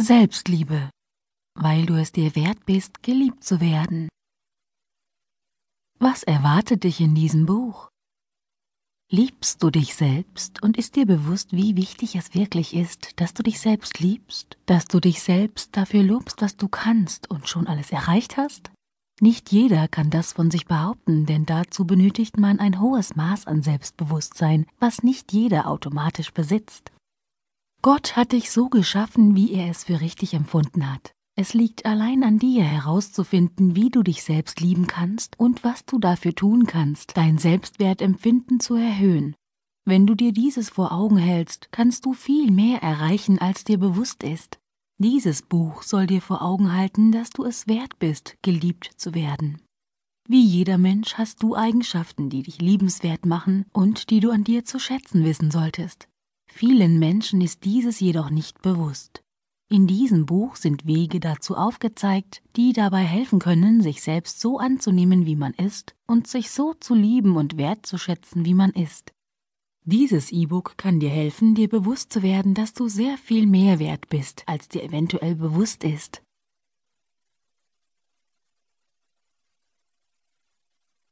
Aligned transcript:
Selbstliebe, 0.00 0.90
weil 1.56 1.84
du 1.84 1.94
es 1.94 2.12
dir 2.12 2.36
wert 2.36 2.64
bist, 2.66 3.02
geliebt 3.02 3.42
zu 3.42 3.60
werden. 3.60 4.08
Was 5.98 6.22
erwartet 6.22 6.84
dich 6.84 7.00
in 7.00 7.16
diesem 7.16 7.46
Buch? 7.46 7.88
Liebst 9.10 9.60
du 9.60 9.70
dich 9.70 9.96
selbst 9.96 10.62
und 10.62 10.76
ist 10.76 10.94
dir 10.94 11.04
bewusst, 11.04 11.50
wie 11.50 11.74
wichtig 11.74 12.14
es 12.14 12.32
wirklich 12.32 12.76
ist, 12.76 13.20
dass 13.20 13.34
du 13.34 13.42
dich 13.42 13.58
selbst 13.58 13.98
liebst, 13.98 14.56
dass 14.66 14.84
du 14.84 15.00
dich 15.00 15.20
selbst 15.20 15.76
dafür 15.76 16.04
lobst, 16.04 16.42
was 16.42 16.56
du 16.56 16.68
kannst 16.68 17.28
und 17.28 17.48
schon 17.48 17.66
alles 17.66 17.90
erreicht 17.90 18.36
hast? 18.36 18.70
Nicht 19.20 19.50
jeder 19.50 19.88
kann 19.88 20.10
das 20.10 20.32
von 20.32 20.52
sich 20.52 20.66
behaupten, 20.66 21.26
denn 21.26 21.44
dazu 21.44 21.84
benötigt 21.84 22.38
man 22.38 22.60
ein 22.60 22.80
hohes 22.80 23.16
Maß 23.16 23.48
an 23.48 23.62
Selbstbewusstsein, 23.62 24.66
was 24.78 25.02
nicht 25.02 25.32
jeder 25.32 25.66
automatisch 25.66 26.32
besitzt. 26.32 26.92
Gott 27.80 28.16
hat 28.16 28.32
dich 28.32 28.50
so 28.50 28.68
geschaffen, 28.68 29.36
wie 29.36 29.52
er 29.52 29.70
es 29.70 29.84
für 29.84 30.00
richtig 30.00 30.34
empfunden 30.34 30.92
hat. 30.92 31.12
Es 31.36 31.54
liegt 31.54 31.86
allein 31.86 32.24
an 32.24 32.40
dir 32.40 32.64
herauszufinden, 32.64 33.76
wie 33.76 33.90
du 33.90 34.02
dich 34.02 34.24
selbst 34.24 34.60
lieben 34.60 34.88
kannst 34.88 35.38
und 35.38 35.62
was 35.62 35.84
du 35.84 36.00
dafür 36.00 36.34
tun 36.34 36.66
kannst, 36.66 37.16
dein 37.16 37.38
Selbstwertempfinden 37.38 38.58
zu 38.58 38.74
erhöhen. 38.74 39.36
Wenn 39.84 40.04
du 40.04 40.16
dir 40.16 40.32
dieses 40.32 40.68
vor 40.68 40.90
Augen 40.90 41.16
hältst, 41.16 41.68
kannst 41.70 42.04
du 42.04 42.12
viel 42.12 42.50
mehr 42.50 42.82
erreichen, 42.82 43.38
als 43.38 43.62
dir 43.62 43.78
bewusst 43.78 44.24
ist. 44.24 44.58
Dieses 44.98 45.42
Buch 45.42 45.82
soll 45.84 46.08
dir 46.08 46.20
vor 46.20 46.42
Augen 46.42 46.72
halten, 46.72 47.12
dass 47.12 47.30
du 47.30 47.44
es 47.44 47.68
wert 47.68 48.00
bist, 48.00 48.36
geliebt 48.42 48.90
zu 48.96 49.14
werden. 49.14 49.62
Wie 50.28 50.44
jeder 50.44 50.76
Mensch 50.76 51.14
hast 51.14 51.40
du 51.44 51.54
Eigenschaften, 51.54 52.30
die 52.30 52.42
dich 52.42 52.60
liebenswert 52.60 53.24
machen 53.24 53.64
und 53.72 54.10
die 54.10 54.18
du 54.18 54.32
an 54.32 54.42
dir 54.42 54.64
zu 54.64 54.80
schätzen 54.80 55.24
wissen 55.24 55.52
solltest. 55.52 56.07
Vielen 56.48 56.98
Menschen 56.98 57.40
ist 57.40 57.64
dieses 57.64 58.00
jedoch 58.00 58.30
nicht 58.30 58.62
bewusst. 58.62 59.22
In 59.70 59.86
diesem 59.86 60.24
Buch 60.24 60.56
sind 60.56 60.86
Wege 60.86 61.20
dazu 61.20 61.54
aufgezeigt, 61.54 62.42
die 62.56 62.72
dabei 62.72 63.04
helfen 63.04 63.38
können, 63.38 63.82
sich 63.82 64.02
selbst 64.02 64.40
so 64.40 64.58
anzunehmen, 64.58 65.26
wie 65.26 65.36
man 65.36 65.52
ist, 65.52 65.94
und 66.06 66.26
sich 66.26 66.50
so 66.50 66.72
zu 66.74 66.94
lieben 66.94 67.36
und 67.36 67.58
wertzuschätzen, 67.58 68.46
wie 68.46 68.54
man 68.54 68.70
ist. 68.70 69.12
Dieses 69.84 70.32
E-Book 70.32 70.78
kann 70.78 71.00
dir 71.00 71.10
helfen, 71.10 71.54
dir 71.54 71.68
bewusst 71.68 72.12
zu 72.12 72.22
werden, 72.22 72.54
dass 72.54 72.72
du 72.72 72.88
sehr 72.88 73.18
viel 73.18 73.46
mehr 73.46 73.78
wert 73.78 74.08
bist, 74.08 74.42
als 74.46 74.68
dir 74.68 74.82
eventuell 74.82 75.34
bewusst 75.34 75.84
ist. 75.84 76.22